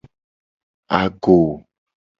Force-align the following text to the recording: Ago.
Ago. 0.99 1.37